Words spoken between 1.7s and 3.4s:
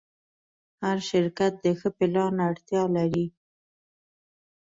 ښه پلان اړتیا لري.